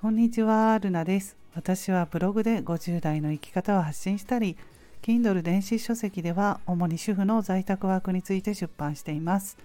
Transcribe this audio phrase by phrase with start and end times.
[0.00, 1.36] こんにちは、ルナです。
[1.56, 4.56] 私はブログで50代の生き方を発信したり、
[5.02, 9.58] Kindle 電子書籍では主に主婦の在宅ワークについて出版しています。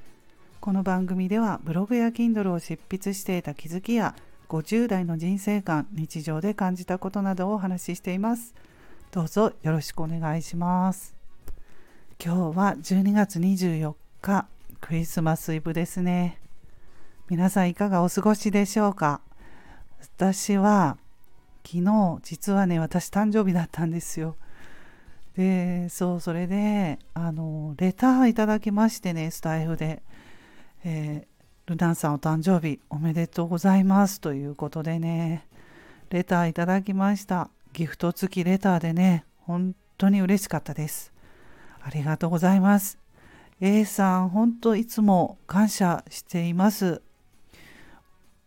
[0.59, 4.15] この番組ではブログや Kindle を執筆していた気づきや
[4.49, 8.55] 50代の人生観、日常で感じたことなどをお話ししています。
[9.11, 11.15] どうぞよろしくお願いします。
[12.19, 13.93] 今日は12月24
[14.23, 14.47] 日、
[14.81, 16.39] クリスマスイブですね。
[17.29, 19.21] 皆さんいかがお過ごしでしょうか？
[20.03, 20.97] 私は
[21.65, 24.35] 昨日実はね私誕生日だったんですよ。
[25.37, 30.03] でそうそれであのレターいただきましてねスタイフで、
[30.83, 35.47] えー、ルナンさんお誕生日おめでとうございますということでね
[36.09, 37.49] レターいただきました。
[37.71, 41.13] ギフト付きレターでね本当に嬉しかったです。
[41.81, 42.99] ありがとうございます。
[43.61, 47.01] A さん本当いつも感謝しています。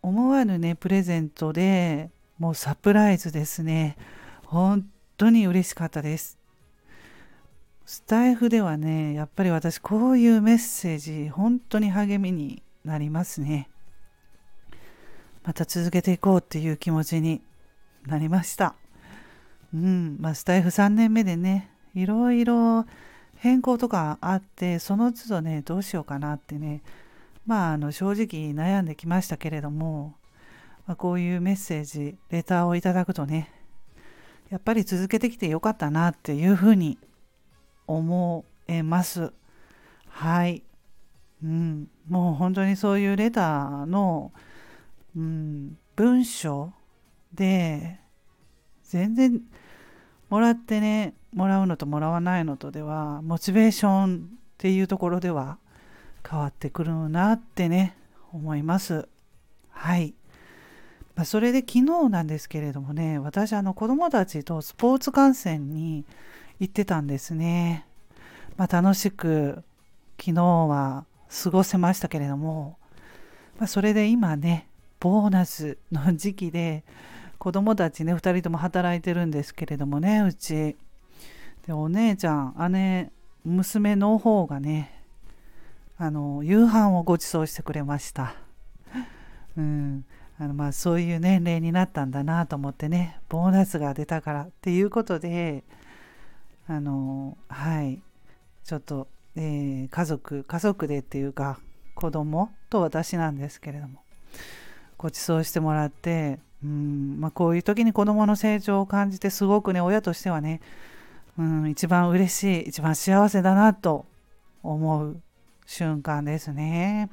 [0.01, 2.09] 思わぬねプレゼントで
[2.39, 3.97] もうサプライズですね。
[4.45, 6.37] 本当に嬉しかったです。
[7.85, 13.69] スタイフではねやっぱり私こういうメッセージ本当に励みになりますね。
[15.43, 17.41] また続けていこうっていう気持ちに
[18.05, 18.75] なりました。
[19.73, 22.85] うんまあスタイフ3年目でねいろいろ
[23.35, 26.81] 変更とかあってその都度ねどうしようかなってね
[27.47, 30.15] まあ、あの正直悩んできましたけれども、
[30.85, 33.51] まあ、こういうメッセージレターをいただくとね
[34.49, 36.97] やっぱり続けてきてよかったなっていうふうに
[37.87, 39.31] 思えます。
[40.09, 40.63] はい。
[41.43, 41.89] うん。
[42.07, 44.31] もう本当にそういうレターの、
[45.15, 46.71] うん、文章
[47.33, 47.99] で
[48.83, 49.41] 全然
[50.29, 55.57] もらってねもらうのともらわないのとではモチベーションっていうところでは
[56.29, 57.95] 変わってくるなってね
[58.33, 59.07] 思います。
[59.69, 60.13] はい、
[61.15, 66.05] まあ、それで昨日なんですけれどもね私あの子供たちとスポーツ観戦に
[66.59, 67.85] 行ってたんですね、
[68.57, 69.63] まあ、楽しく
[70.19, 71.05] 昨日は
[71.43, 72.77] 過ごせましたけれども、
[73.57, 74.67] まあ、それで今ね
[74.99, 76.83] ボーナスの時期で
[77.37, 80.75] 子供たちね2人とも働いてるんですけれどもねうち。
[81.67, 83.11] でお姉ちゃん姉
[83.43, 84.96] 娘の方がね
[85.97, 88.35] あの夕飯をご馳走してくれました。
[89.57, 90.05] うん。
[90.39, 95.63] あのまあ、そういう年齢になったんだなと思ってねボーナスが出たからっていうことで
[96.67, 98.01] あのはい。
[98.63, 101.57] ちょっと、えー、家族家族でっていうか
[101.95, 104.01] 子供と私なんですけれども
[104.97, 110.59] ご馳走してもらってうん、まあ、こういう時に子供の成長を感じてすごくね親としてはね
[111.39, 114.05] うん一番嬉しい一番幸せだなと
[114.63, 115.21] 思う
[115.67, 117.09] 瞬間ですね。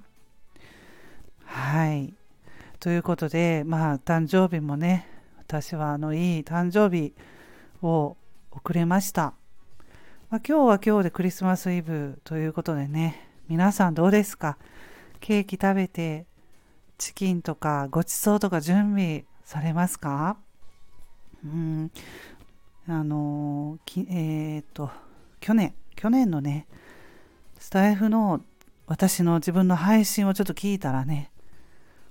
[1.44, 2.14] はい。
[2.78, 7.14] ということで、まあ、誕生日もね、私はあのいい誕生日
[7.82, 8.16] を
[8.52, 9.34] 送れました。
[10.30, 14.56] まあ、今日は今日でクリスマスイブということでね、皆さんどうですか？
[15.18, 16.24] ケーキ食べて、
[16.96, 20.36] チキンとかごちそうとか準備されますか？
[21.44, 21.90] うん、
[22.86, 23.78] あの
[24.08, 24.90] えっ、と、
[25.40, 26.68] 去年、去年のね、
[27.58, 28.40] スタイフの
[28.86, 31.30] 私の自分の配信をちょっと聞いたらね、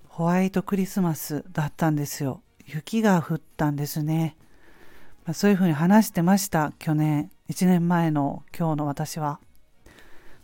[0.07, 2.41] ホワイトクリスマスだったんですよ。
[2.65, 4.35] 雪が降ったんですね。
[5.25, 9.39] まあ、そういうふうに話してました、去年、1年前の今日の私は。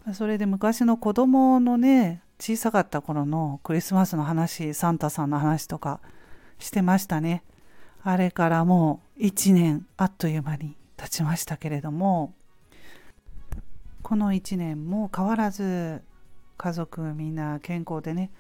[0.06, 6.00] まあ、それで昔の子供のね、小さかった頃のクリスマスの話、サンタさんの話とか
[6.58, 7.44] してましたね。
[8.02, 12.34] あれからもう1年あっという間に経ちましたけれども、
[14.10, 16.02] この1年も変わらず
[16.58, 18.32] 家族みんな健康でね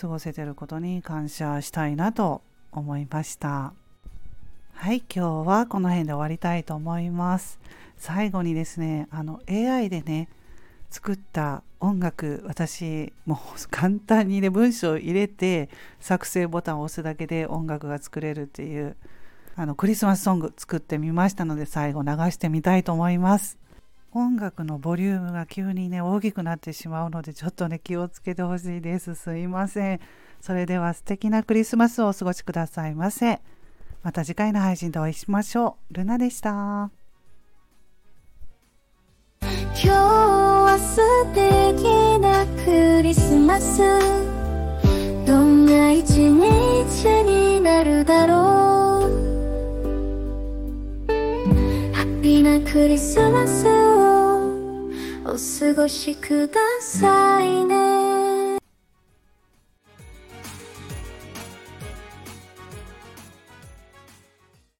[0.00, 3.72] 過ごせてることに感謝したいなと思いました。
[4.72, 7.58] はい今日はこの辺で終わりたいと思います。
[7.96, 10.28] 最後にですねあの AI でね
[10.90, 18.96] 作った音楽私もう簡単にね文章を入れて作成ボタンを押すだけで音楽が作れるっていう
[19.56, 23.58] あのクリスマスソング作ってみましたので最後流してみたいと思います。
[24.12, 29.14] 音楽のボリュームが急にね大きくなってしまうのでちょっとね気をつけてほしいです。
[29.14, 30.00] すいません。
[30.40, 33.40] それでは素敵なクリスマスをお過ごしくださいませ。
[34.02, 35.94] また次回の配信でお会いしましょう。
[35.94, 36.90] ルナでした。
[39.42, 41.00] 今日は素
[41.34, 43.78] 敵なクリスマス
[45.26, 49.10] どんな一日になるだろう。
[51.94, 53.89] ハッピーなクリスマス
[55.40, 57.99] 過ごしくださいね。